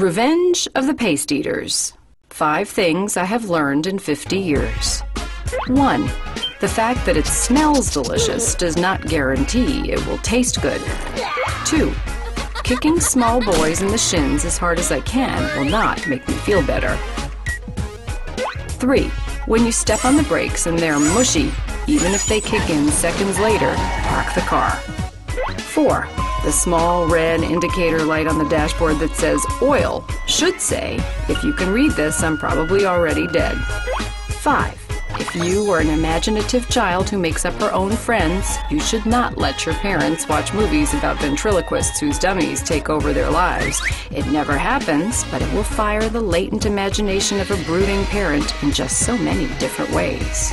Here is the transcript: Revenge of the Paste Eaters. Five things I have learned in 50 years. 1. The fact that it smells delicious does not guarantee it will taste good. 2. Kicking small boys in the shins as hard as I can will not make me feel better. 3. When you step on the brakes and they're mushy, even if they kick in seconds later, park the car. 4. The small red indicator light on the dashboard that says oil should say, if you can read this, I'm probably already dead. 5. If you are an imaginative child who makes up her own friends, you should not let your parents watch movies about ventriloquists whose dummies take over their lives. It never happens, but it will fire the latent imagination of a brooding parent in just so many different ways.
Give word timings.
Revenge 0.00 0.66
of 0.76 0.86
the 0.86 0.94
Paste 0.94 1.30
Eaters. 1.30 1.92
Five 2.30 2.70
things 2.70 3.18
I 3.18 3.24
have 3.24 3.50
learned 3.50 3.86
in 3.86 3.98
50 3.98 4.38
years. 4.38 5.02
1. 5.66 6.04
The 6.62 6.68
fact 6.68 7.04
that 7.04 7.18
it 7.18 7.26
smells 7.26 7.92
delicious 7.92 8.54
does 8.54 8.78
not 8.78 9.06
guarantee 9.08 9.92
it 9.92 10.06
will 10.06 10.16
taste 10.18 10.62
good. 10.62 10.80
2. 11.66 11.92
Kicking 12.64 12.98
small 12.98 13.44
boys 13.44 13.82
in 13.82 13.88
the 13.88 13.98
shins 13.98 14.46
as 14.46 14.56
hard 14.56 14.78
as 14.78 14.90
I 14.90 15.00
can 15.00 15.42
will 15.58 15.70
not 15.70 16.06
make 16.08 16.26
me 16.26 16.32
feel 16.32 16.64
better. 16.66 16.96
3. 18.78 19.02
When 19.44 19.66
you 19.66 19.72
step 19.72 20.06
on 20.06 20.16
the 20.16 20.22
brakes 20.22 20.66
and 20.66 20.78
they're 20.78 20.98
mushy, 20.98 21.52
even 21.86 22.12
if 22.12 22.26
they 22.26 22.40
kick 22.40 22.70
in 22.70 22.88
seconds 22.88 23.38
later, 23.38 23.74
park 23.76 24.34
the 24.34 24.40
car. 24.40 24.70
4. 25.58 26.19
The 26.42 26.52
small 26.52 27.06
red 27.06 27.42
indicator 27.42 28.02
light 28.02 28.26
on 28.26 28.38
the 28.38 28.48
dashboard 28.48 28.98
that 29.00 29.14
says 29.14 29.44
oil 29.60 30.04
should 30.26 30.58
say, 30.58 30.98
if 31.28 31.44
you 31.44 31.52
can 31.52 31.70
read 31.70 31.92
this, 31.92 32.22
I'm 32.22 32.38
probably 32.38 32.86
already 32.86 33.26
dead. 33.26 33.58
5. 34.40 34.80
If 35.20 35.34
you 35.36 35.70
are 35.70 35.80
an 35.80 35.90
imaginative 35.90 36.66
child 36.70 37.10
who 37.10 37.18
makes 37.18 37.44
up 37.44 37.52
her 37.60 37.70
own 37.74 37.90
friends, 37.90 38.56
you 38.70 38.80
should 38.80 39.04
not 39.04 39.36
let 39.36 39.66
your 39.66 39.74
parents 39.74 40.26
watch 40.28 40.54
movies 40.54 40.94
about 40.94 41.20
ventriloquists 41.20 42.00
whose 42.00 42.18
dummies 42.18 42.62
take 42.62 42.88
over 42.88 43.12
their 43.12 43.30
lives. 43.30 43.82
It 44.10 44.26
never 44.28 44.56
happens, 44.56 45.24
but 45.24 45.42
it 45.42 45.52
will 45.52 45.62
fire 45.62 46.08
the 46.08 46.22
latent 46.22 46.64
imagination 46.64 47.38
of 47.38 47.50
a 47.50 47.62
brooding 47.64 48.04
parent 48.06 48.62
in 48.62 48.72
just 48.72 49.04
so 49.04 49.18
many 49.18 49.46
different 49.58 49.90
ways. 49.92 50.52